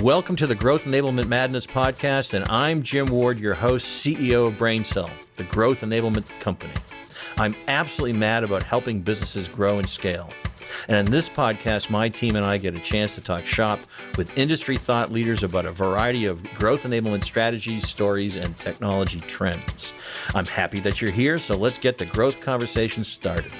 [0.00, 4.54] Welcome to the Growth Enablement Madness podcast, and I'm Jim Ward, your host, CEO of
[4.54, 6.72] BrainCell, the growth enablement company.
[7.38, 10.30] I'm absolutely mad about helping businesses grow and scale.
[10.88, 13.78] And in this podcast, my team and I get a chance to talk shop
[14.18, 19.92] with industry thought leaders about a variety of growth enablement strategies, stories, and technology trends.
[20.34, 23.52] I'm happy that you're here, so let's get the growth conversation started.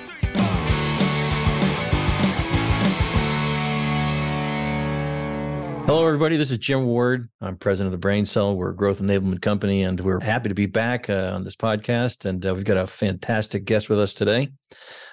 [5.87, 6.39] Hello, everybody.
[6.39, 7.29] This is Jim Ward.
[7.43, 8.57] I'm president of the BrainCell.
[8.57, 12.25] We're a growth enablement company, and we're happy to be back uh, on this podcast.
[12.25, 14.49] And uh, we've got a fantastic guest with us today.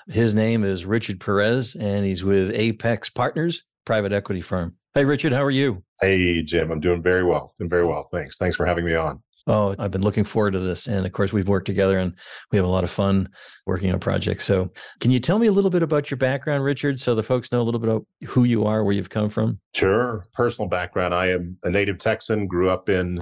[0.07, 4.77] His name is Richard Perez, and he's with Apax Partners, private equity firm.
[4.93, 5.83] Hey, Richard, how are you?
[5.99, 6.71] Hey, Jim.
[6.71, 7.53] I'm doing very well.
[7.59, 8.07] Doing very well.
[8.09, 8.37] Thanks.
[8.37, 9.21] Thanks for having me on.
[9.47, 10.87] Oh, I've been looking forward to this.
[10.87, 12.13] And of course, we've worked together and
[12.51, 13.29] we have a lot of fun
[13.65, 14.45] working on projects.
[14.45, 17.51] So, can you tell me a little bit about your background, Richard, so the folks
[17.51, 19.59] know a little bit about who you are, where you've come from?
[19.73, 20.25] Sure.
[20.33, 23.21] Personal background I am a native Texan, grew up in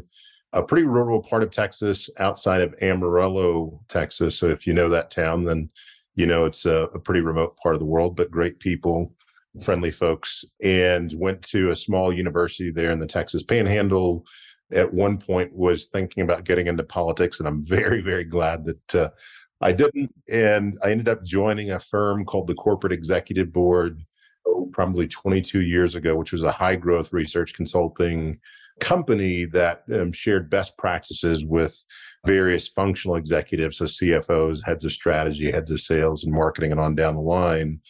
[0.52, 4.38] a pretty rural part of Texas outside of Amarillo, Texas.
[4.38, 5.70] So, if you know that town, then
[6.16, 9.14] you know it's a, a pretty remote part of the world, but great people
[9.64, 14.24] friendly folks and went to a small university there in the Texas Panhandle
[14.72, 18.96] at one point was thinking about getting into politics, and I'm very, very glad that
[18.96, 19.10] uh,
[19.62, 20.14] I didn't.
[20.30, 24.04] And I ended up joining a firm called the Corporate Executive Board
[24.72, 28.40] probably 22 years ago, which was a high growth research consulting
[28.80, 31.84] company that um, shared best practices with
[32.26, 36.96] various functional executives, so CFOs, heads of strategy, heads of sales and marketing, and on
[36.96, 37.82] down the line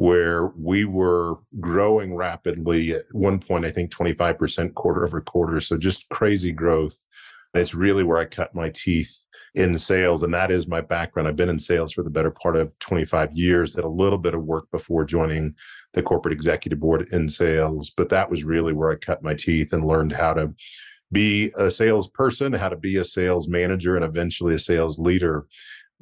[0.00, 5.60] where we were growing rapidly at one point, I think 25% quarter over quarter.
[5.60, 6.96] So just crazy growth.
[7.52, 9.14] And it's really where I cut my teeth
[9.54, 10.22] in sales.
[10.22, 11.28] And that is my background.
[11.28, 14.34] I've been in sales for the better part of 25 years, did a little bit
[14.34, 15.54] of work before joining
[15.92, 17.92] the corporate executive board in sales.
[17.94, 20.54] But that was really where I cut my teeth and learned how to
[21.12, 25.44] be a salesperson, how to be a sales manager, and eventually a sales leader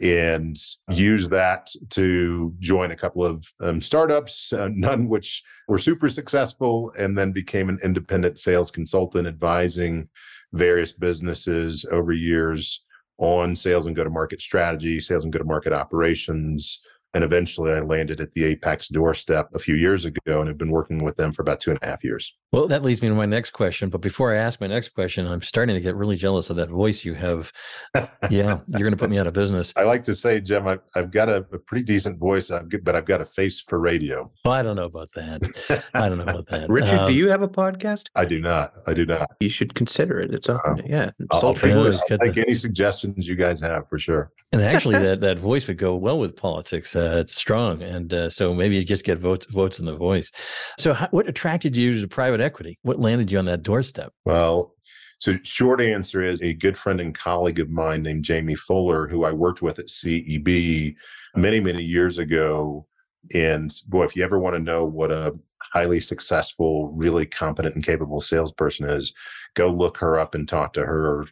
[0.00, 0.56] and
[0.91, 6.92] use that to join a couple of um, startups, uh, none which were super successful,
[6.98, 10.08] and then became an independent sales consultant advising
[10.52, 12.84] various businesses over years
[13.18, 16.80] on sales and go to market strategy, sales and go to market operations,
[17.14, 20.70] and eventually I landed at the Apax doorstep a few years ago and have been
[20.70, 22.36] working with them for about two and a half years.
[22.52, 23.91] Well, that leads me to my next question.
[23.91, 26.70] But before I ask my next question, I'm starting to get really jealous of that
[26.70, 27.52] voice you have.
[28.30, 29.73] yeah, you're going to put me out of business.
[29.77, 32.51] I like to say, Jim, I've, I've got a, a, pretty decent voice,
[32.83, 34.30] but I've got a face for radio.
[34.45, 35.83] Well, I don't know about that.
[35.92, 36.70] I don't know about that.
[36.70, 38.07] Richard, um, do you have a podcast?
[38.17, 38.73] I do not.
[38.86, 39.30] I do not.
[39.41, 40.33] You should consider it.
[40.33, 41.11] It's a, uh, yeah.
[41.30, 44.33] I'll, I'll, take, I'll take any suggestions you guys have for sure.
[44.52, 46.97] And actually, that, that voice would go well with politics.
[46.98, 50.31] Uh, it's strong and uh, so maybe you just get votes votes in the voice.
[50.79, 52.79] So, how, what attracted you to private equity?
[52.83, 54.13] What landed you on that doorstep?
[54.25, 54.75] Well,
[55.20, 59.25] so short answer is a good friend and colleague of mine named Jamie Fuller, who
[59.25, 60.95] I worked with at CEB
[61.36, 62.86] many many years ago.
[63.35, 65.35] And boy, if you ever want to know what a
[65.73, 69.13] highly successful, really competent and capable salesperson is,
[69.55, 71.27] go look her up and talk to her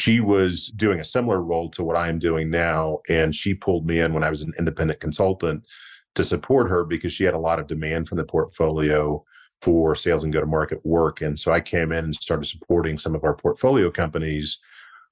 [0.00, 3.00] she was doing a similar role to what I am doing now.
[3.08, 5.66] And she pulled me in when I was an independent consultant
[6.14, 9.22] to support her because she had a lot of demand from the portfolio
[9.60, 11.20] for sales and go to market work.
[11.20, 14.58] And so I came in and started supporting some of our portfolio companies.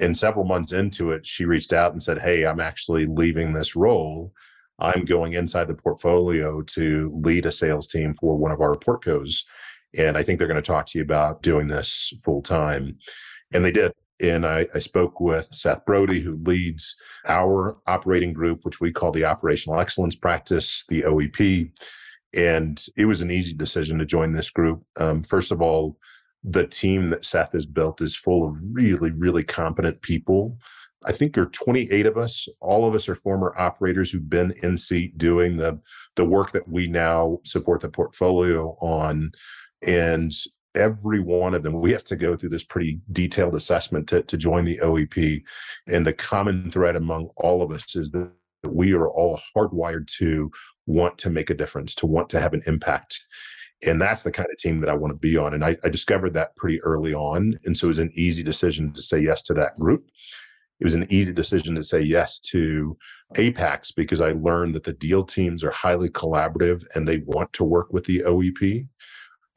[0.00, 3.77] And several months into it, she reached out and said, Hey, I'm actually leaving this
[3.77, 4.32] role.
[4.78, 9.43] I'm going inside the portfolio to lead a sales team for one of our portcos.
[9.97, 12.97] And I think they're going to talk to you about doing this full time.
[13.53, 16.97] And they did and I, I, spoke with Seth Brody, who leads
[17.27, 21.71] our operating group, which we call the Operational Excellence Practice, the OEP.
[22.34, 24.83] And it was an easy decision to join this group.
[24.99, 25.97] Um, first of all,
[26.45, 30.59] the team that Seth has built is full of really, really competent people.
[31.07, 32.49] I think there are 28 of us.
[32.61, 35.81] All of us are former operators who've been in seat doing the
[36.17, 39.31] the work that we now support the portfolio on.
[39.87, 40.33] And
[40.78, 44.36] every one of them, we have to go through this pretty detailed assessment to, to
[44.36, 45.42] join the OEP.
[45.86, 48.30] And the common thread among all of us is that
[48.65, 50.51] we are all hardwired to
[50.86, 53.21] want to make a difference, to want to have an impact.
[53.86, 55.54] And that's the kind of team that I want to be on.
[55.54, 57.59] And I, I discovered that pretty early on.
[57.65, 60.09] And so it was an easy decision to say yes to that group.
[60.80, 62.97] It was an easy decision to say yes to
[63.34, 67.65] Apax because I learned that the deal teams are highly collaborative and they want to
[67.65, 68.86] work with the OEP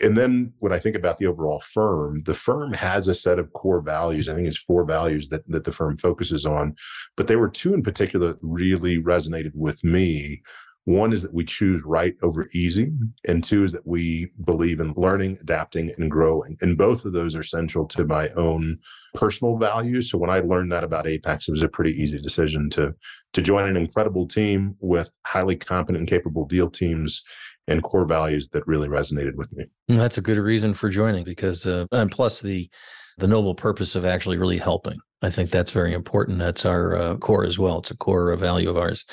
[0.01, 3.53] and then when I think about the overall firm, the firm has a set of
[3.53, 4.27] core values.
[4.27, 6.75] I think it's four values that, that the firm focuses on,
[7.15, 10.41] but there were two in particular that really resonated with me.
[10.85, 12.91] One is that we choose right over easy,
[13.27, 16.57] and two is that we believe in learning, adapting, and growing.
[16.61, 18.79] And both of those are central to my own
[19.13, 20.09] personal values.
[20.09, 22.95] So when I learned that about Apax, it was a pretty easy decision to
[23.33, 27.23] to join an incredible team with highly competent and capable deal teams
[27.67, 29.65] and core values that really resonated with me.
[29.87, 32.69] That's a good reason for joining because, uh, and plus the
[33.17, 34.97] the noble purpose of actually really helping.
[35.23, 36.39] I think that's very important.
[36.39, 37.79] That's our uh, core as well.
[37.79, 39.05] It's a core value of ours.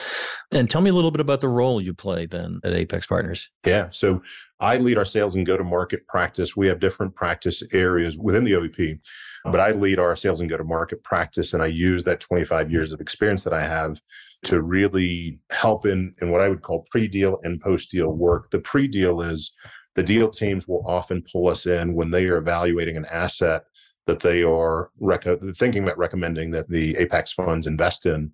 [0.51, 3.51] And tell me a little bit about the role you play then at Apax Partners.
[3.67, 3.89] Yeah.
[3.91, 4.23] So
[4.59, 6.57] I lead our sales and go to market practice.
[6.57, 9.01] We have different practice areas within the OEP,
[9.45, 11.53] but I lead our sales and go to market practice.
[11.53, 14.01] And I use that 25 years of experience that I have
[14.45, 18.51] to really help in, in what I would call pre deal and post deal work.
[18.51, 19.53] The pre deal is
[19.95, 23.65] the deal teams will often pull us in when they are evaluating an asset
[24.09, 25.27] that they are rec-
[25.57, 28.33] thinking about recommending that the Apax funds invest in.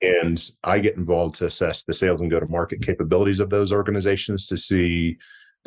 [0.00, 3.72] And I get involved to assess the sales and go to market capabilities of those
[3.72, 5.18] organizations to see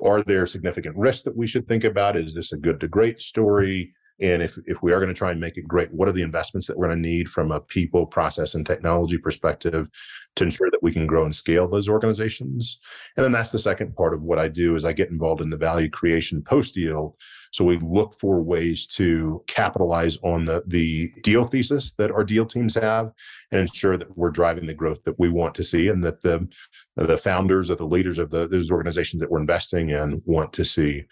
[0.02, 2.16] are there significant risks that we should think about?
[2.16, 3.94] Is this a good to great story?
[4.22, 6.22] And if, if we are going to try and make it great, what are the
[6.22, 9.88] investments that we're going to need from a people, process, and technology perspective
[10.36, 12.80] to ensure that we can grow and scale those organizations?
[13.16, 15.50] And then that's the second part of what I do is I get involved in
[15.50, 17.16] the value creation post deal.
[17.52, 22.46] So we look for ways to capitalize on the, the deal thesis that our deal
[22.46, 23.12] teams have
[23.52, 26.48] and ensure that we're driving the growth that we want to see and that the,
[26.96, 30.66] the founders or the leaders of the, those organizations that we're investing in want to
[30.66, 31.06] see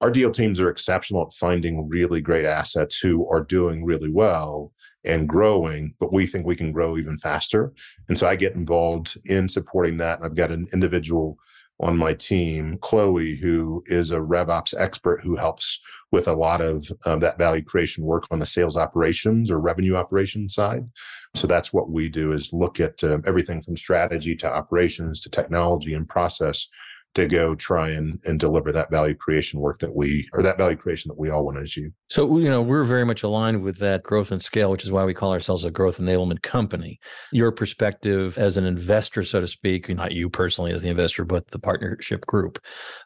[0.00, 4.72] our deal teams are exceptional at finding really great assets who are doing really well
[5.04, 7.72] and growing, but we think we can grow even faster.
[8.08, 10.20] And so I get involved in supporting that.
[10.22, 11.38] I've got an individual
[11.80, 15.80] on my team, Chloe, who is a RevOps expert who helps
[16.12, 19.96] with a lot of um, that value creation work on the sales operations or revenue
[19.96, 20.86] operations side.
[21.34, 25.30] So that's what we do is look at uh, everything from strategy to operations to
[25.30, 26.68] technology and process
[27.14, 30.76] to go try and, and deliver that value creation work that we or that value
[30.76, 31.90] creation that we all want to achieve.
[32.08, 35.04] So you know we're very much aligned with that growth and scale, which is why
[35.04, 37.00] we call ourselves a growth enablement company.
[37.32, 41.48] Your perspective as an investor, so to speak, not you personally as the investor, but
[41.48, 42.58] the partnership group,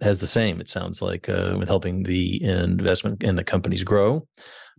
[0.02, 0.60] has the same.
[0.60, 4.26] It sounds like uh, with helping the investment and the companies grow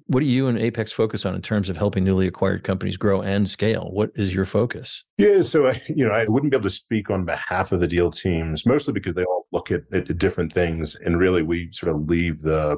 [0.07, 3.21] what do you and Apax focus on in terms of helping newly acquired companies grow
[3.21, 3.89] and scale?
[3.91, 5.03] What is your focus?
[5.17, 7.87] Yeah, so I, you know, I wouldn't be able to speak on behalf of the
[7.87, 11.95] deal teams, mostly because they all look at, at different things, and really we sort
[11.95, 12.77] of leave the,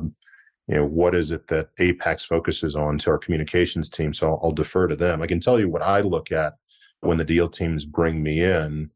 [0.67, 4.13] you know, what is it that Apax focuses on to our communications team.
[4.13, 5.21] So I'll, I'll defer to them.
[5.21, 6.53] I can tell you what I look at
[7.01, 8.89] when the deal teams bring me in.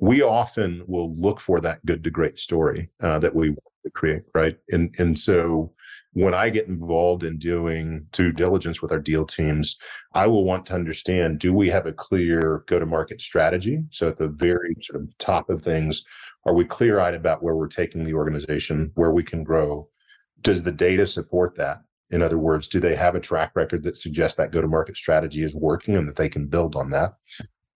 [0.00, 3.90] We often will look for that good to great story uh, that we want to
[3.90, 4.56] create, right?
[4.70, 5.72] And and so
[6.12, 9.76] when I get involved in doing due diligence with our deal teams,
[10.14, 13.84] I will want to understand do we have a clear go to market strategy?
[13.90, 16.04] So, at the very sort of top of things,
[16.46, 19.88] are we clear eyed about where we're taking the organization, where we can grow?
[20.40, 21.78] Does the data support that?
[22.10, 24.96] In other words, do they have a track record that suggests that go to market
[24.96, 27.14] strategy is working and that they can build on that?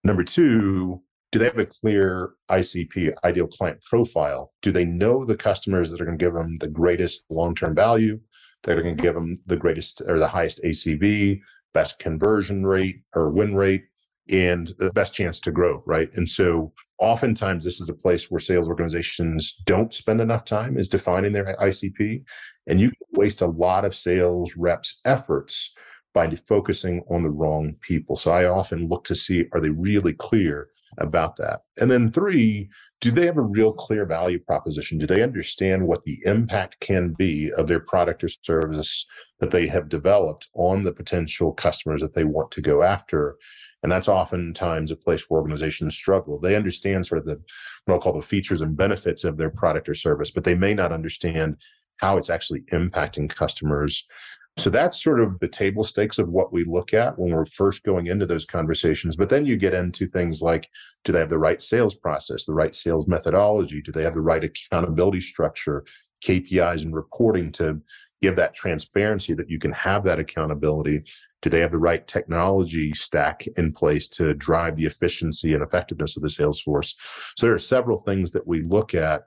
[0.03, 1.01] Number two,
[1.33, 4.53] do they have a clear ICP, ideal client profile?
[4.61, 7.73] Do they know the customers that are going to give them the greatest long term
[7.73, 8.19] value?
[8.63, 11.41] That are going to give them the greatest or the highest ACV,
[11.73, 13.83] best conversion rate or win rate,
[14.29, 16.07] and the best chance to grow, right?
[16.13, 20.87] And so oftentimes this is a place where sales organizations don't spend enough time is
[20.87, 22.23] defining their ICP.
[22.67, 25.73] And you waste a lot of sales reps' efforts
[26.13, 28.15] by focusing on the wrong people.
[28.15, 31.61] So I often look to see are they really clear about that?
[31.79, 32.69] And then three,
[33.01, 34.97] do they have a real clear value proposition?
[34.97, 39.05] Do they understand what the impact can be of their product or service
[39.39, 43.37] that they have developed on the potential customers that they want to go after?
[43.83, 46.39] And that's oftentimes a place where organizations struggle.
[46.39, 47.41] They understand sort of the
[47.85, 50.73] what I'll call the features and benefits of their product or service, but they may
[50.73, 51.57] not understand
[51.97, 54.07] how it's actually impacting customers
[54.57, 57.83] so that's sort of the table stakes of what we look at when we're first
[57.83, 59.15] going into those conversations.
[59.15, 60.69] But then you get into things like
[61.03, 63.81] do they have the right sales process, the right sales methodology?
[63.81, 65.83] Do they have the right accountability structure,
[66.23, 67.81] KPIs and reporting to
[68.21, 71.03] give that transparency that you can have that accountability?
[71.41, 76.15] Do they have the right technology stack in place to drive the efficiency and effectiveness
[76.15, 76.95] of the sales force?
[77.37, 79.23] So there are several things that we look at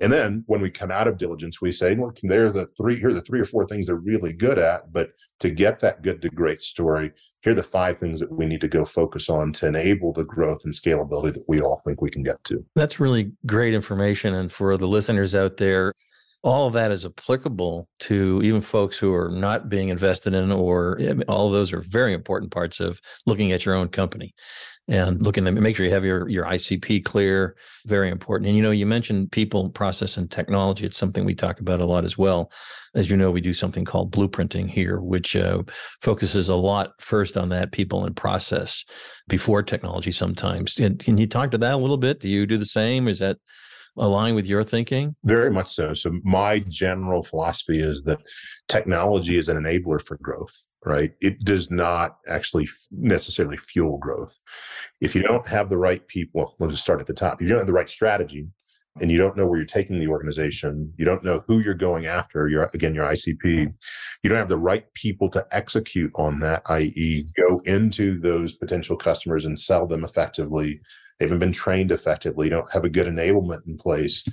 [0.00, 3.08] and then when we come out of diligence, we say, look, they're the three, here
[3.08, 4.92] are the three or four things they're really good at.
[4.92, 5.10] But
[5.40, 8.60] to get that good to great story, here are the five things that we need
[8.60, 12.10] to go focus on to enable the growth and scalability that we all think we
[12.10, 12.64] can get to.
[12.74, 14.34] That's really great information.
[14.34, 15.92] And for the listeners out there,
[16.42, 21.00] all of that is applicable to even folks who are not being invested in, or
[21.26, 24.32] all those are very important parts of looking at your own company.
[24.88, 28.48] And look at them make sure you have your your ICP clear very important.
[28.48, 30.86] And you know you mentioned people process and technology.
[30.86, 32.52] It's something we talk about a lot as well.
[32.94, 35.62] As you know we do something called blueprinting here which uh,
[36.02, 38.84] focuses a lot first on that people and process
[39.28, 40.74] before technology sometimes.
[40.74, 42.20] Can, can you talk to that a little bit?
[42.20, 43.08] Do you do the same?
[43.08, 43.38] Is that
[43.96, 45.14] align with your thinking?
[45.24, 45.94] Very much so.
[45.94, 48.22] So, my general philosophy is that
[48.68, 51.12] technology is an enabler for growth, right?
[51.20, 54.38] It does not actually necessarily fuel growth.
[55.00, 57.40] If you don't have the right people, let's just start at the top.
[57.40, 58.46] If you don't have the right strategy,
[59.00, 62.06] and you don't know where you're taking the organization, you don't know who you're going
[62.06, 63.72] after, your again, your ICP,
[64.22, 68.96] you don't have the right people to execute on that, i.e., go into those potential
[68.96, 70.80] customers and sell them effectively
[71.18, 74.24] they haven't been trained effectively, you don't have a good enablement in place,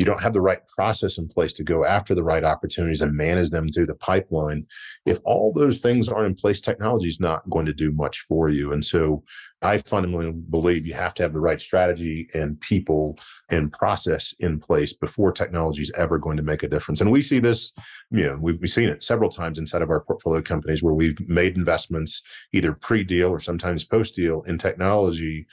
[0.00, 3.14] you don't have the right process in place to go after the right opportunities and
[3.14, 4.64] manage them through the pipeline.
[5.04, 8.48] If all those things aren't in place, technology is not going to do much for
[8.48, 8.72] you.
[8.72, 9.22] And so
[9.60, 13.18] I fundamentally believe you have to have the right strategy and people
[13.50, 17.02] and process in place before technology is ever going to make a difference.
[17.02, 17.74] And we see this,
[18.10, 21.20] you know, we've, we've seen it several times inside of our portfolio companies where we've
[21.28, 22.22] made investments
[22.54, 25.46] either pre deal or sometimes post deal in technology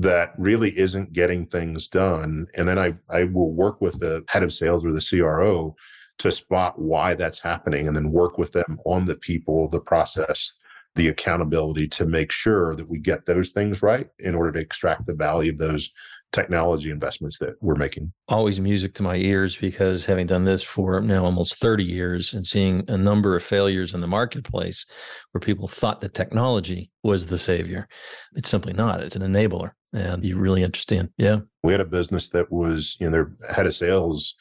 [0.00, 2.46] that really isn't getting things done.
[2.56, 5.76] And then I, I will work with the head of sales or the CRO
[6.18, 10.54] to spot why that's happening and then work with them on the people, the process,
[10.94, 15.06] the accountability to make sure that we get those things right in order to extract
[15.06, 15.92] the value of those
[16.32, 18.10] technology investments that we're making.
[18.28, 22.46] Always music to my ears because having done this for now almost 30 years and
[22.46, 24.86] seeing a number of failures in the marketplace
[25.32, 27.86] where people thought that technology was the savior.
[28.34, 29.02] It's simply not.
[29.02, 29.72] It's an enabler.
[29.92, 31.08] And be really interesting.
[31.16, 31.40] Yeah.
[31.64, 34.34] We had a business that was, you know, their head of sales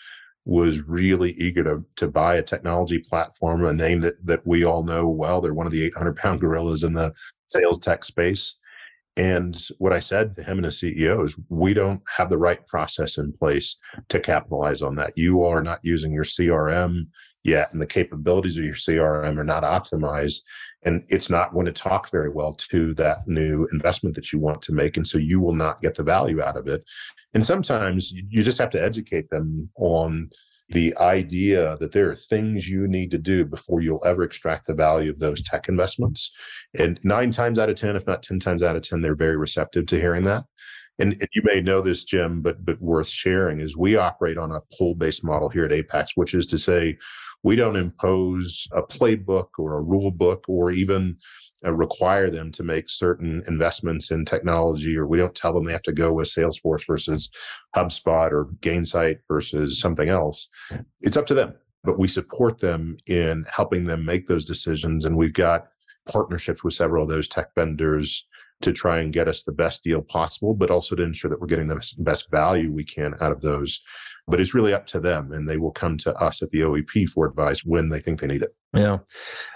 [0.46, 4.84] was really eager to to buy a technology platform, a name that that we all
[4.84, 5.42] know well.
[5.42, 7.14] They're one of the 800 pound gorillas in the
[7.48, 8.56] sales tech space.
[9.18, 12.66] And what I said to him and the CEO is, we don't have the right
[12.68, 13.76] process in place
[14.08, 15.18] to capitalize on that.
[15.18, 17.08] You are not using your CRM
[17.44, 20.42] yet, and the capabilities of your CRM are not optimized.
[20.84, 24.62] And it's not going to talk very well to that new investment that you want
[24.64, 24.98] to make.
[24.98, 26.84] And so you will not get the value out of it.
[27.34, 30.30] And sometimes you just have to educate them on
[30.70, 34.74] the idea that there are things you need to do before you'll ever extract the
[34.74, 36.32] value of those tech investments.
[36.78, 39.36] And nine times out of 10, if not 10 times out of 10, they're very
[39.36, 40.44] receptive to hearing that.
[41.00, 44.52] And, and you may know this, Jim, but but worth sharing is we operate on
[44.52, 46.98] a pull-based model here at Apax, which is to say
[47.44, 51.18] we don't impose a playbook or a rule book or even
[51.66, 55.74] uh, require them to make certain investments in technology, or we don't tell them they
[55.74, 57.30] have to go with Salesforce versus
[57.76, 60.48] HubSpot or Gainsight versus something else.
[61.02, 61.54] It's up to them,
[61.84, 65.04] but we support them in helping them make those decisions.
[65.04, 65.68] And we've got
[66.10, 68.26] partnerships with several of those tech vendors
[68.62, 71.48] to try and get us the best deal possible, but also to ensure that we're
[71.48, 73.82] getting the best value we can out of those
[74.30, 77.10] but it's really up to them and they will come to us at the OEP
[77.10, 78.56] for advice when they think they need it.
[78.74, 79.00] Yeah.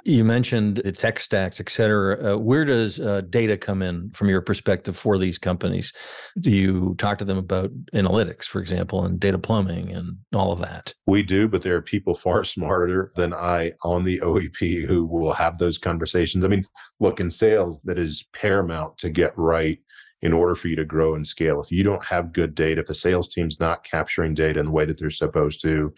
[0.05, 2.33] You mentioned the tech stacks, et cetera.
[2.33, 5.93] Uh, where does uh, data come in from your perspective for these companies?
[6.41, 10.61] Do you talk to them about analytics, for example, and data plumbing and all of
[10.61, 10.95] that?
[11.05, 15.33] We do, but there are people far smarter than I on the OEP who will
[15.33, 16.43] have those conversations.
[16.43, 16.65] I mean,
[16.99, 19.77] look, in sales, that is paramount to get right
[20.23, 21.61] in order for you to grow and scale.
[21.61, 24.71] If you don't have good data, if the sales team's not capturing data in the
[24.71, 25.93] way that they're supposed to,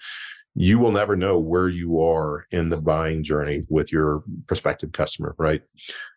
[0.56, 5.36] you will never know where you are in the buying journey with your prospective customer,
[5.38, 5.62] right?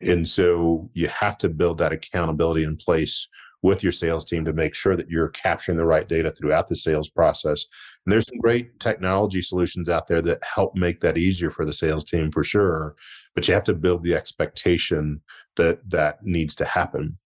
[0.00, 3.28] And so you have to build that accountability in place
[3.60, 6.76] with your sales team to make sure that you're capturing the right data throughout the
[6.76, 7.66] sales process.
[8.06, 11.72] And there's some great technology solutions out there that help make that easier for the
[11.72, 12.94] sales team for sure,
[13.34, 15.20] but you have to build the expectation
[15.56, 17.18] that that needs to happen.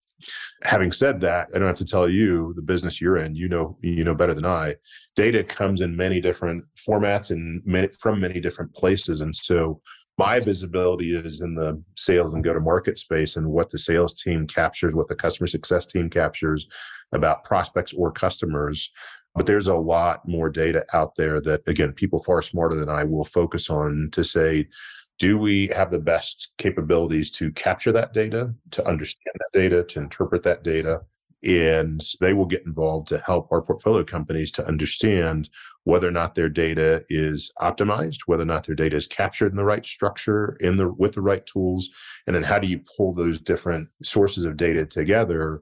[0.63, 3.35] Having said that, I don't have to tell you the business you're in.
[3.35, 4.75] You know, you know better than I.
[5.15, 9.81] Data comes in many different formats and many, from many different places, and so
[10.17, 14.21] my visibility is in the sales and go to market space and what the sales
[14.21, 16.67] team captures, what the customer success team captures
[17.13, 18.91] about prospects or customers.
[19.35, 23.03] But there's a lot more data out there that, again, people far smarter than I
[23.03, 24.67] will focus on to say,
[25.19, 29.99] do we have the best capabilities to capture that data, to understand that data, to
[29.99, 31.01] interpret that data?
[31.43, 35.49] And they will get involved to help our portfolio companies to understand
[35.83, 39.57] whether or not their data is optimized, whether or not their data is captured in
[39.57, 41.89] the right structure, in the with the right tools,
[42.25, 45.61] and then how do you pull those different sources of data together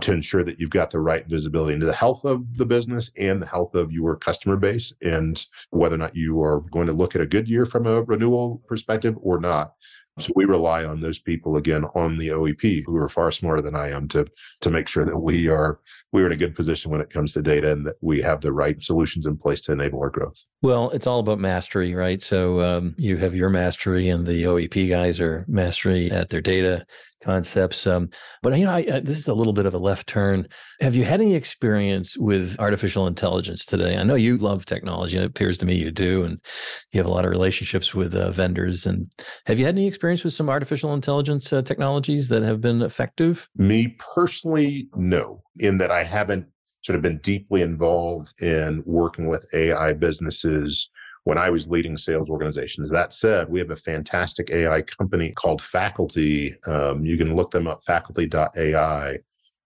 [0.00, 3.42] to ensure that you've got the right visibility into the health of the business and
[3.42, 7.14] the health of your customer base and whether or not you are going to look
[7.14, 9.74] at a good year from a renewal perspective or not.
[10.18, 13.74] So we rely on those people again on the OEP who are far smarter than
[13.74, 14.26] I am to
[14.60, 15.80] to make sure that we are
[16.12, 18.52] we're in a good position when it comes to data and that we have the
[18.52, 20.44] right solutions in place to enable our growth.
[20.60, 22.20] Well, it's all about mastery, right?
[22.20, 26.84] So um, you have your mastery, and the OEP guys are mastery at their data
[27.22, 27.86] concepts.
[27.86, 28.10] Um,
[28.42, 30.46] but you know, I, I, this is a little bit of a left turn.
[30.80, 33.96] Have you had any experience with artificial intelligence today?
[33.96, 35.18] I know you love technology.
[35.18, 36.38] It appears to me you do, and
[36.92, 38.86] you have a lot of relationships with uh, vendors.
[38.86, 39.10] And
[39.46, 43.48] have you had any experience with some artificial intelligence uh, technologies that have been effective?
[43.56, 45.42] Me personally, no.
[45.58, 46.46] In that I haven't
[46.82, 50.90] sort of been deeply involved in working with AI businesses
[51.24, 52.90] when I was leading sales organizations.
[52.90, 56.56] That said, we have a fantastic AI company called Faculty.
[56.66, 59.18] Um, you can look them up, faculty.ai,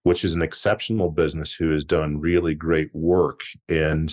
[0.03, 3.41] which is an exceptional business who has done really great work.
[3.69, 4.13] And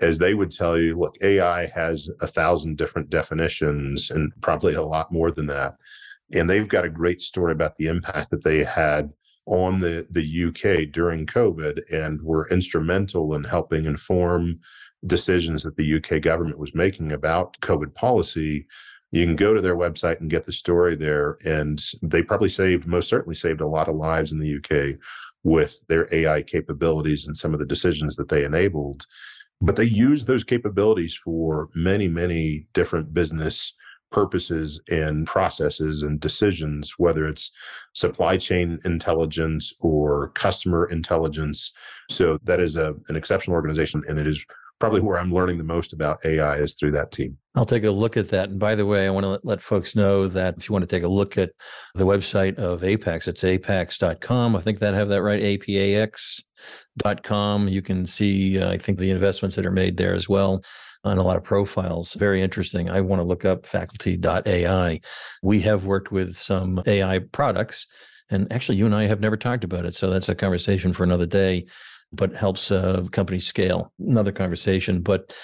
[0.00, 4.82] as they would tell you, look, AI has a thousand different definitions and probably a
[4.82, 5.74] lot more than that.
[6.34, 9.10] And they've got a great story about the impact that they had
[9.46, 14.60] on the, the UK during COVID and were instrumental in helping inform
[15.06, 18.66] decisions that the UK government was making about COVID policy,
[19.10, 21.38] you can go to their website and get the story there.
[21.44, 24.98] And they probably saved, most certainly saved a lot of lives in the UK
[25.44, 29.06] with their AI capabilities and some of the decisions that they enabled.
[29.60, 33.74] But they use those capabilities for many, many different business
[34.10, 37.50] purposes and processes and decisions, whether it's
[37.94, 41.72] supply chain intelligence or customer intelligence.
[42.10, 44.44] So that is a, an exceptional organization and it is
[44.78, 47.36] probably where I'm learning the most about AI is through that team.
[47.54, 48.50] I'll take a look at that.
[48.50, 50.96] And by the way, I want to let, folks know that if you want to
[50.96, 51.50] take a look at
[51.94, 54.54] the website of Apax, it's apax.com.
[54.54, 56.08] I think that have that right, apax.com.
[57.68, 60.62] You can see, uh, I think, the investments that are made there as well
[61.04, 62.14] on a lot of profiles.
[62.14, 62.88] Very interesting.
[62.90, 65.00] I want to look up faculty.ai.
[65.42, 67.86] We have worked with some AI products.
[68.30, 69.94] And actually, you and I have never talked about it.
[69.94, 71.64] So that's a conversation for another day
[72.12, 73.92] but helps uh, companies scale.
[73.98, 75.00] Another conversation.
[75.00, 75.34] But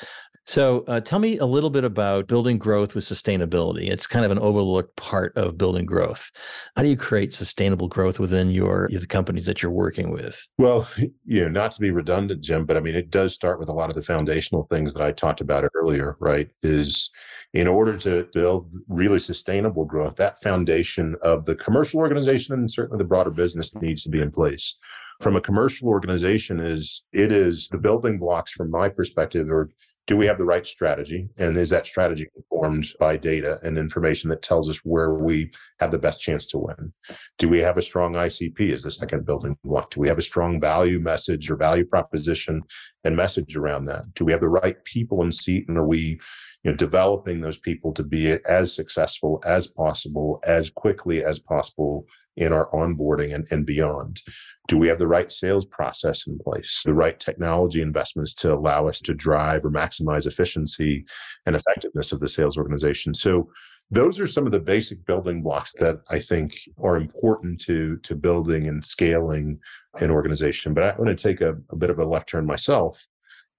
[0.47, 3.90] so uh, tell me a little bit about building growth with sustainability.
[3.90, 6.30] It's kind of an overlooked part of building growth.
[6.76, 10.47] How do you create sustainable growth within your the companies that you're working with?
[10.58, 10.86] Well,
[11.25, 13.73] you know, not to be redundant, Jim, but I mean, it does start with a
[13.73, 16.50] lot of the foundational things that I talked about earlier, right?
[16.62, 17.10] Is
[17.54, 22.99] in order to build really sustainable growth, that foundation of the commercial organization and certainly
[22.99, 24.76] the broader business needs to be in place
[25.20, 29.70] from a commercial organization is it is the building blocks from my perspective or
[30.06, 31.28] do we have the right strategy?
[31.38, 35.50] And is that strategy informed by data and information that tells us where we
[35.80, 36.92] have the best chance to win?
[37.38, 39.90] Do we have a strong icp is the second building block?
[39.90, 42.62] Do we have a strong value message or value proposition
[43.04, 46.19] and message around that do we have the right people in seat and are we
[46.62, 52.06] you know developing those people to be as successful as possible as quickly as possible
[52.36, 54.21] in our onboarding and, and beyond?
[54.69, 58.88] Do we have the right sales process in place, the right technology investments to allow
[58.88, 61.04] us to drive or maximize efficiency
[61.47, 63.14] and effectiveness of the sales organization?
[63.14, 63.50] So
[63.95, 68.17] those are some of the basic building blocks that I think are important to to
[68.17, 69.61] building and scaling
[70.00, 70.75] an organization.
[70.75, 73.07] But I want to take a, a bit of a left turn myself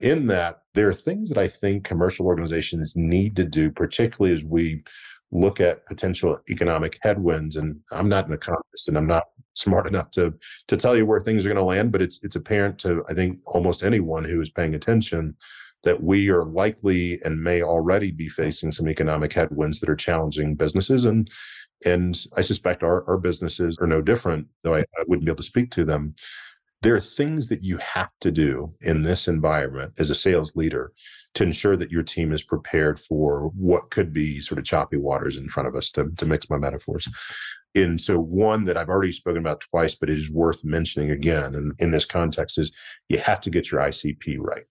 [0.02, 4.44] in that there are things that I think commercial organizations need to do, particularly as
[4.44, 4.84] we
[5.32, 7.56] look at potential economic headwinds.
[7.56, 10.34] And I'm not an economist and I'm not smart enough to
[10.68, 13.14] to tell you where things are going to land, but it's it's apparent to I
[13.14, 15.38] think almost anyone who is paying attention
[15.86, 20.56] that we are likely and may already be facing some economic headwinds that are challenging
[20.56, 21.30] businesses and
[21.84, 25.38] and I suspect our, our businesses are no different, though I, I wouldn't be able
[25.38, 26.16] to speak to them.
[26.82, 30.94] There are things that you have to do in this environment as a sales leader
[31.34, 35.36] to ensure that your team is prepared for what could be sort of choppy waters
[35.36, 37.08] in front of us to, to mix my metaphors.
[37.76, 41.54] And so one that i've already spoken about twice but it is worth mentioning again
[41.56, 42.72] and in this context is
[43.10, 44.64] you have to get your icp right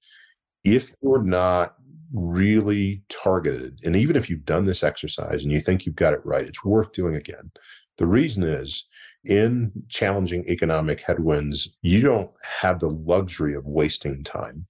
[0.65, 1.75] if you're not
[2.13, 6.25] really targeted and even if you've done this exercise and you think you've got it
[6.25, 7.51] right it's worth doing again
[7.99, 8.87] the reason is
[9.25, 14.67] in challenging economic headwinds, you don't have the luxury of wasting time.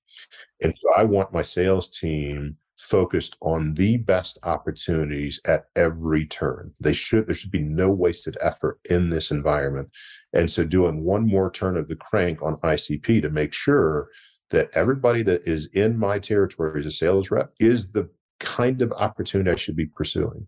[0.63, 6.73] And so I want my sales team focused on the best opportunities at every turn.
[6.81, 9.89] They should there should be no wasted effort in this environment.
[10.35, 14.09] And so doing one more turn of the crank on ICP to make sure
[14.51, 18.09] that everybody that is in my territory as a sales rep is the
[18.41, 20.47] kind of opportunity I should be pursuing.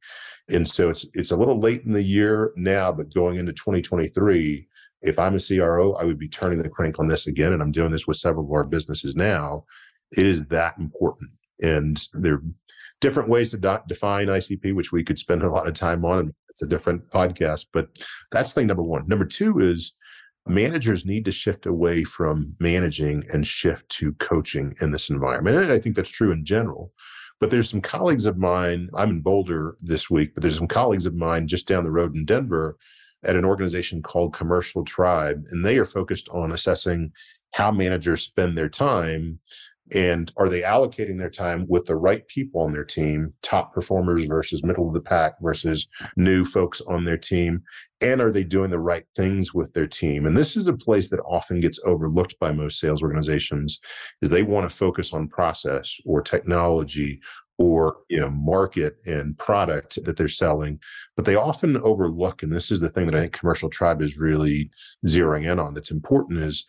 [0.48, 4.68] And so it's it's a little late in the year now, but going into 2023,
[5.02, 7.52] if I'm a CRO, I would be turning the crank on this again.
[7.52, 9.64] And I'm doing this with several of our businesses now.
[10.16, 11.32] It is that important.
[11.62, 12.42] And there are
[13.00, 16.34] different ways to do- define ICP, which we could spend a lot of time on.
[16.48, 17.88] It's a different podcast, but
[18.30, 19.06] that's thing number one.
[19.06, 19.94] Number two is
[20.46, 25.56] managers need to shift away from managing and shift to coaching in this environment.
[25.56, 26.92] And I think that's true in general.
[27.38, 31.04] But there's some colleagues of mine, I'm in Boulder this week, but there's some colleagues
[31.04, 32.76] of mine just down the road in Denver
[33.24, 37.12] at an organization called Commercial Tribe, and they are focused on assessing
[37.52, 39.38] how managers spend their time
[39.94, 44.24] and are they allocating their time with the right people on their team top performers
[44.24, 47.62] versus middle of the pack versus new folks on their team?
[48.00, 50.26] And are they doing the right things with their team?
[50.26, 53.80] And this is a place that often gets overlooked by most sales organizations
[54.22, 57.20] is they want to focus on process or technology
[57.58, 60.78] or you know market and product that they're selling.
[61.14, 64.18] But they often overlook and this is the thing that i think commercial tribe is
[64.18, 64.70] really
[65.06, 66.66] zeroing in on that's important is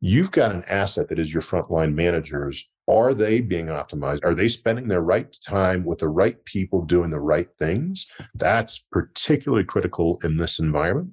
[0.00, 2.68] you've got an asset that is your frontline managers.
[2.88, 4.24] Are they being optimized?
[4.24, 8.06] Are they spending their right time with the right people doing the right things?
[8.34, 11.10] That's particularly critical in this environment.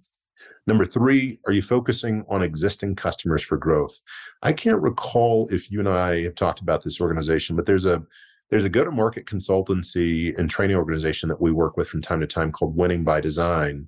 [0.68, 4.00] Number three, are you focusing on existing customers for growth?
[4.42, 8.04] I can't recall if you and I have talked about this organization, but there's a
[8.52, 12.52] there's a go-to-market consultancy and training organization that we work with from time to time
[12.52, 13.88] called Winning by Design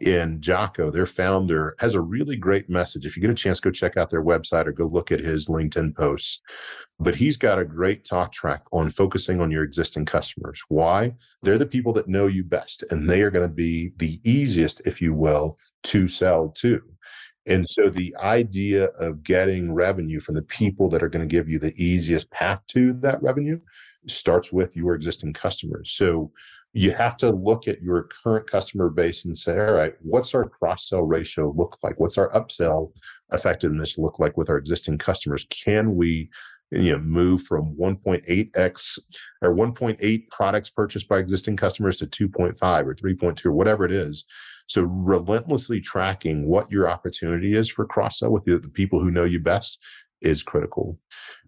[0.00, 3.04] in Jacco, their founder, has a really great message.
[3.04, 5.46] If you get a chance, go check out their website or go look at his
[5.46, 6.40] LinkedIn posts.
[6.98, 10.62] But he's got a great talk track on focusing on your existing customers.
[10.68, 11.14] Why?
[11.42, 14.86] They're the people that know you best, and they are going to be the easiest,
[14.86, 16.80] if you will, to sell to.
[17.46, 21.48] And so the idea of getting revenue from the people that are going to give
[21.48, 23.60] you the easiest path to that revenue
[24.06, 25.92] starts with your existing customers.
[25.92, 26.30] So
[26.72, 30.48] you have to look at your current customer base and say, all right, what's our
[30.48, 32.00] cross sell ratio look like?
[32.00, 32.92] What's our upsell
[33.32, 35.46] effectiveness look like with our existing customers?
[35.50, 36.30] Can we
[36.72, 38.98] you know move from 1.8x
[39.42, 44.24] or 1.8 products purchased by existing customers to 2.5 or 3.2 or whatever it is
[44.68, 49.10] so relentlessly tracking what your opportunity is for cross sell with the, the, people who
[49.10, 49.78] know you best
[50.22, 50.98] is critical.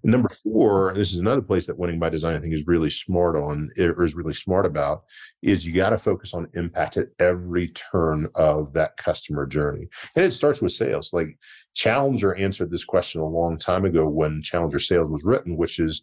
[0.02, 3.36] Number four, this is another place that winning by design I think is really smart
[3.36, 5.04] on or is really smart about
[5.42, 9.88] is you got to focus on impact at every turn of that customer journey.
[10.14, 11.12] And it starts with sales.
[11.12, 11.38] Like
[11.74, 16.02] Challenger answered this question a long time ago when Challenger Sales was written, which is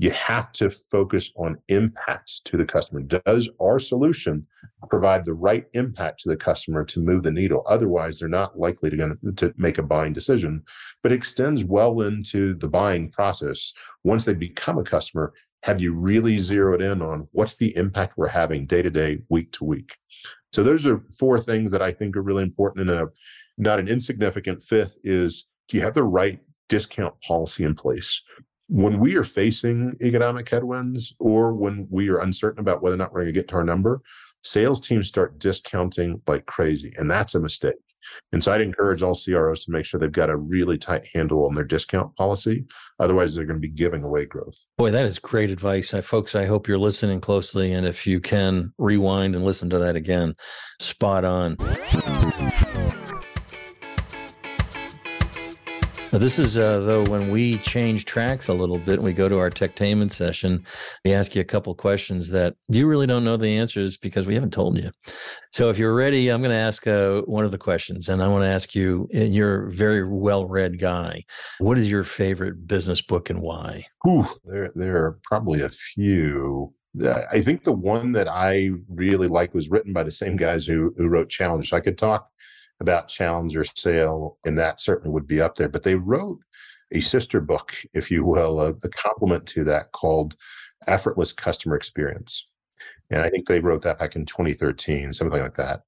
[0.00, 3.00] you have to focus on impact to the customer.
[3.00, 4.46] Does our solution
[4.88, 7.64] provide the right impact to the customer to move the needle?
[7.66, 10.62] Otherwise, they're not likely to, to make a buying decision,
[11.02, 13.72] but extends well into the buying process.
[14.04, 15.34] Once they become a customer,
[15.64, 19.50] have you really zeroed in on what's the impact we're having day to day, week
[19.52, 19.96] to week?
[20.52, 22.88] So those are four things that I think are really important.
[22.88, 23.08] And a,
[23.58, 28.22] not an insignificant fifth is do you have the right discount policy in place?
[28.68, 33.12] When we are facing economic headwinds or when we are uncertain about whether or not
[33.12, 34.02] we're going to get to our number,
[34.42, 36.92] sales teams start discounting like crazy.
[36.98, 37.74] And that's a mistake.
[38.32, 41.46] And so I'd encourage all CROs to make sure they've got a really tight handle
[41.46, 42.64] on their discount policy.
[43.00, 44.56] Otherwise, they're going to be giving away growth.
[44.76, 45.92] Boy, that is great advice.
[45.94, 47.72] I, folks, I hope you're listening closely.
[47.72, 50.34] And if you can rewind and listen to that again,
[50.78, 51.56] spot on.
[56.12, 59.38] This is uh, though when we change tracks a little bit and we go to
[59.38, 60.64] our techtainment session,
[61.04, 64.34] we ask you a couple questions that you really don't know the answers because we
[64.34, 64.90] haven't told you.
[65.50, 68.28] So if you're ready, I'm going to ask uh, one of the questions, and I
[68.28, 69.08] want to ask you.
[69.12, 71.24] You're a very well-read guy.
[71.58, 73.84] What is your favorite business book and why?
[74.04, 76.72] Whew, there, there are probably a few.
[77.30, 80.94] I think the one that I really like was written by the same guys who
[80.96, 81.68] who wrote Challenge.
[81.68, 82.30] So I could talk
[82.80, 85.68] about Challenger Sale, and that certainly would be up there.
[85.68, 86.38] But they wrote
[86.92, 90.36] a sister book, if you will, a, a complement to that called
[90.86, 92.46] Effortless Customer Experience.
[93.10, 95.80] And I think they wrote that back in 2013, something like that.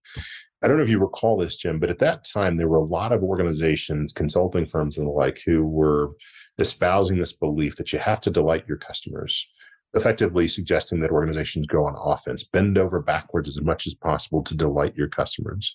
[0.62, 2.84] I don't know if you recall this, Jim, but at that time, there were a
[2.84, 6.10] lot of organizations, consulting firms, and the like, who were
[6.58, 9.48] espousing this belief that you have to delight your customers,
[9.94, 14.54] effectively suggesting that organizations go on offense, bend over backwards as much as possible to
[14.54, 15.74] delight your customers.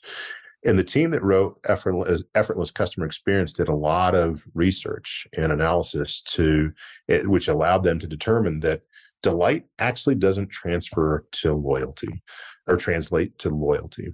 [0.66, 5.52] And the team that wrote effortless, effortless customer experience did a lot of research and
[5.52, 6.72] analysis to
[7.08, 8.82] which allowed them to determine that
[9.22, 12.24] delight actually doesn't transfer to loyalty
[12.68, 14.14] or translate to loyalty.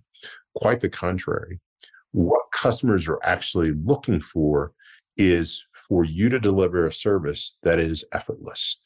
[0.56, 1.60] Quite the contrary.
[2.12, 4.74] What customers are actually looking for
[5.16, 8.78] is for you to deliver a service that is effortless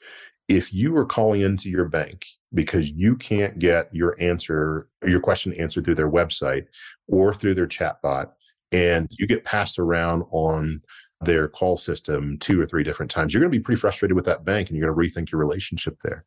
[0.47, 5.53] if you are calling into your bank because you can't get your answer your question
[5.53, 6.65] answered through their website
[7.07, 8.31] or through their chatbot
[8.71, 10.81] and you get passed around on
[11.21, 14.25] their call system two or three different times you're going to be pretty frustrated with
[14.25, 16.25] that bank and you're going to rethink your relationship there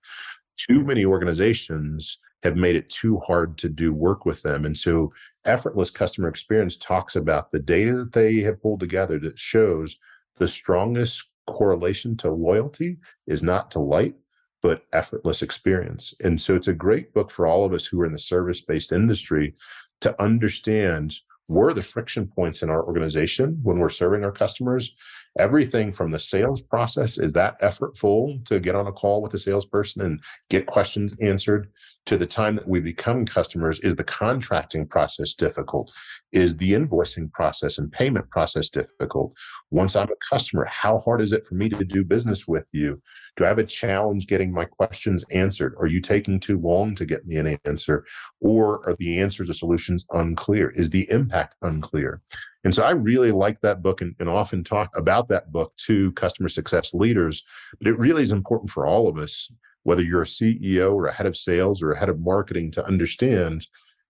[0.69, 4.65] too many organizations have made it too hard to do work with them.
[4.65, 5.13] And so,
[5.45, 9.97] effortless customer experience talks about the data that they have pulled together that shows
[10.37, 14.15] the strongest correlation to loyalty is not to light,
[14.63, 16.15] but effortless experience.
[16.23, 18.61] And so, it's a great book for all of us who are in the service
[18.61, 19.55] based industry
[20.01, 21.15] to understand
[21.47, 24.95] where the friction points in our organization when we're serving our customers
[25.39, 29.39] everything from the sales process is that effortful to get on a call with a
[29.39, 31.69] salesperson and get questions answered
[32.09, 35.93] to the time that we become customers is the contracting process difficult?
[36.33, 39.35] Is the invoicing process and payment process difficult?
[39.71, 43.01] Once i'm a customer how hard is it for me to do business with you?
[43.37, 45.75] Do i have a challenge getting my questions answered?
[45.79, 48.07] Are you taking too long to get me an answer?
[48.41, 50.71] Or are the answers or solutions unclear?
[50.71, 52.23] Is the impact unclear
[52.65, 56.13] and so I really like that book and, and, often talk about that book to
[56.13, 57.45] customer success leaders.
[57.79, 59.51] But it really is important for all of us,
[59.85, 62.85] whether you're a CEO or a head of sales or a head of marketing, to
[62.85, 63.67] understand,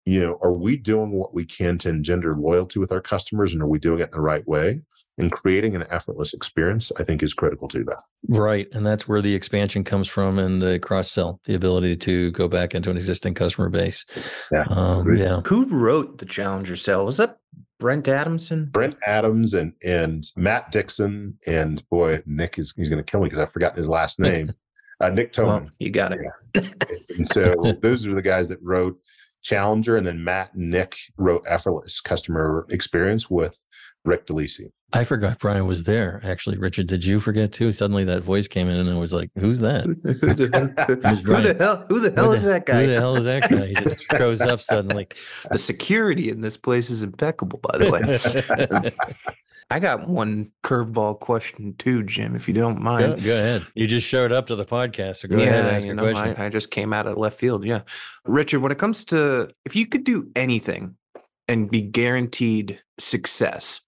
[0.07, 3.63] you know, are we doing what we can to engender loyalty with our customers and
[3.63, 4.81] are we doing it in the right way?
[5.19, 7.99] And creating an effortless experience, I think, is critical to that.
[8.29, 8.69] Right.
[8.73, 12.47] And that's where the expansion comes from and the cross sell, the ability to go
[12.47, 14.05] back into an existing customer base.
[14.53, 14.65] Yeah.
[14.71, 15.41] Um, yeah.
[15.41, 17.05] Who wrote the Challenger Sale?
[17.05, 17.39] Was that
[17.79, 23.09] Brent Adamson, Brent Adams, and and Matt Dixon, and boy, Nick is he's going to
[23.09, 24.53] kill me because I've forgotten his last name.
[25.01, 25.47] Uh, Nick Toman.
[25.47, 26.21] Well, you got it.
[26.55, 26.63] Yeah.
[27.17, 28.99] and so those are the guys that wrote
[29.43, 33.65] Challenger, and then Matt and Nick wrote Effortless Customer Experience with
[34.05, 34.71] Rick DeLisi.
[34.93, 36.21] I forgot Brian was there.
[36.25, 37.73] Actually, Richard, did you forget too?
[37.73, 40.35] Suddenly that voice came in, and I was like, "Who's that?" who,
[41.43, 41.85] the hell?
[41.89, 42.81] Who the hell is that guy?
[42.81, 43.67] Who the hell is that guy?
[43.67, 45.09] He just shows up suddenly.
[45.51, 48.93] The security in this place is impeccable, by the way.
[49.71, 53.17] I got one curveball question too, Jim, if you don't mind.
[53.17, 53.67] Go, go, ahead.
[53.75, 56.11] You just showed up to the podcast, so go yeah, ahead and ask you know,
[56.11, 56.37] question.
[56.41, 57.65] I, I just came out of left field.
[57.65, 57.83] Yeah,
[58.25, 60.97] Richard, when it comes to if you could do anything
[61.49, 63.81] and be guaranteed success,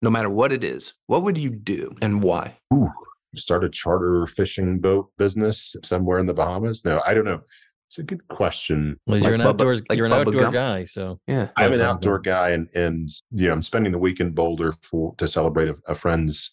[0.00, 2.56] no matter what it is, what would you do and why?
[2.72, 2.90] Ooh,
[3.34, 6.82] start a charter fishing boat business somewhere in the Bahamas?
[6.82, 7.40] No, I don't know.
[7.88, 8.98] It's a good question.
[9.06, 10.54] Well, you're an Bubba, outdoors, like you're an outdoor Gump?
[10.54, 11.48] guy, so yeah.
[11.56, 15.14] I'm an outdoor guy, and and you know I'm spending the week in Boulder for
[15.16, 16.50] to celebrate a, a, friend's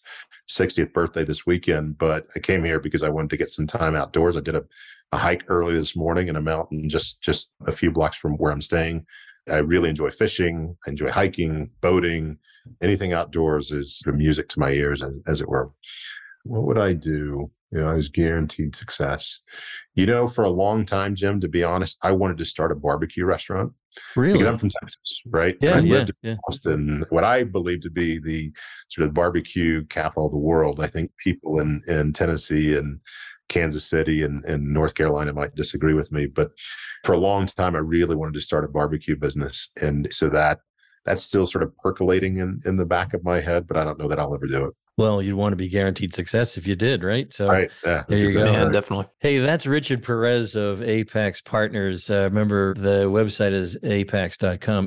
[0.48, 1.98] 60th birthday this weekend.
[1.98, 4.36] But I came here because I wanted to get some time outdoors.
[4.36, 4.64] I did a,
[5.10, 8.52] a hike early this morning in a mountain just just a few blocks from where
[8.52, 9.04] I'm staying.
[9.50, 10.76] I really enjoy fishing.
[10.86, 12.38] I enjoy hiking, boating
[12.82, 15.70] anything outdoors is music to my ears, as, as it were.
[16.44, 17.50] What would I do?
[17.74, 19.40] You know, I was guaranteed success.
[19.94, 22.76] You know, for a long time, Jim, to be honest, I wanted to start a
[22.76, 23.72] barbecue restaurant.
[24.16, 24.34] Really?
[24.34, 25.56] Because I'm from Texas, right?
[25.60, 26.36] Yeah, I yeah, lived in yeah.
[26.48, 28.52] Austin, what I believe to be the
[28.88, 30.80] sort of barbecue capital of the world.
[30.80, 33.00] I think people in, in Tennessee and
[33.48, 36.52] Kansas City and, and North Carolina might disagree with me, but
[37.04, 39.70] for a long time, I really wanted to start a barbecue business.
[39.80, 40.60] And so that
[41.04, 43.98] that's still sort of percolating in, in the back of my head, but I don't
[43.98, 44.74] know that I'll ever do it.
[44.96, 47.32] Well, you'd want to be guaranteed success if you did, right?
[47.32, 47.68] So right.
[47.84, 48.44] Yeah, there you go.
[48.44, 49.06] Yeah, definitely.
[49.18, 52.08] Hey, that's Richard Perez of Apax Partners.
[52.08, 54.86] Uh, remember, the website is apax.com,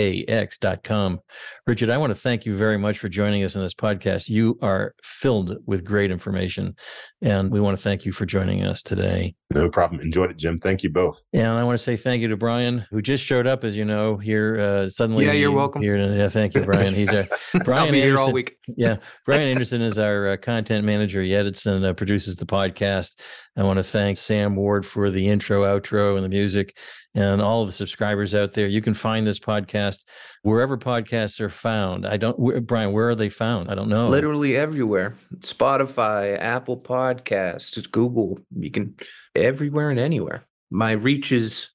[0.00, 1.20] A-P-A-X.com.
[1.66, 4.28] Richard, I want to thank you very much for joining us in this podcast.
[4.28, 6.76] You are filled with great information,
[7.20, 9.34] and we want to thank you for joining us today.
[9.52, 10.00] No problem.
[10.00, 10.56] Enjoyed it, Jim.
[10.56, 11.20] Thank you both.
[11.32, 13.84] And I want to say thank you to Brian, who just showed up, as you
[13.84, 15.26] know, here uh, suddenly.
[15.26, 15.82] Yeah, you're welcome.
[15.82, 16.94] Here, yeah, thank you, Brian.
[16.94, 17.28] He's a
[17.64, 17.86] Brian.
[17.86, 18.56] I'll be here all week.
[18.76, 21.22] yeah, Brian Anderson is our uh, content manager.
[21.22, 23.18] He edits and uh, produces the podcast.
[23.56, 26.76] I want to thank Sam Ward for the intro, outro, and the music,
[27.14, 28.66] and all the subscribers out there.
[28.66, 30.04] You can find this podcast
[30.42, 32.06] wherever podcasts are found.
[32.06, 33.70] I don't, where, Brian, where are they found?
[33.70, 34.08] I don't know.
[34.08, 38.38] Literally everywhere Spotify, Apple Podcasts, Google.
[38.56, 38.94] You can
[39.34, 40.46] everywhere and anywhere.
[40.70, 41.70] My reach is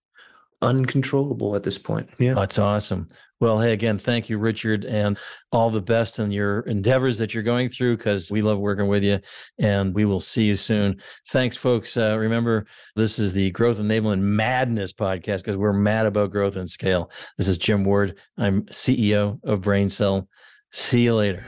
[0.62, 2.10] uncontrollable at this point.
[2.18, 2.34] Yeah.
[2.34, 3.08] That's awesome.
[3.42, 5.18] Well, hey, again, thank you, Richard, and
[5.52, 9.04] all the best in your endeavors that you're going through because we love working with
[9.04, 9.20] you
[9.60, 11.02] and we will see you soon.
[11.30, 11.98] Thanks, folks.
[11.98, 12.66] Uh, remember,
[12.96, 17.12] this is the Growth Enablement Madness podcast because we're mad about growth and scale.
[17.38, 18.18] This is Jim Ward.
[18.38, 20.28] I'm CEO of BrainCell.
[20.72, 21.44] See you later.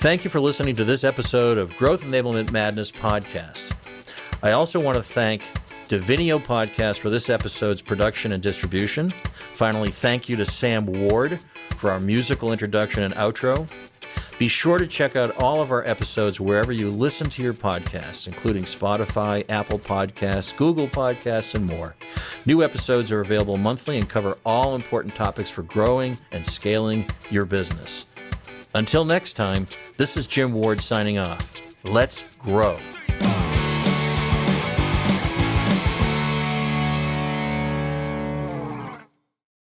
[0.00, 3.74] Thank you for listening to this episode of Growth Enablement Madness podcast.
[4.44, 5.42] I also want to thank
[5.88, 9.10] Divinio Podcast for this episode's production and distribution.
[9.54, 11.40] Finally, thank you to Sam Ward
[11.78, 13.68] for our musical introduction and outro.
[14.38, 18.28] Be sure to check out all of our episodes wherever you listen to your podcasts,
[18.28, 21.96] including Spotify, Apple Podcasts, Google Podcasts, and more.
[22.46, 27.44] New episodes are available monthly and cover all important topics for growing and scaling your
[27.44, 28.06] business.
[28.78, 31.60] Until next time, this is Jim Ward signing off.
[31.82, 32.78] Let's grow.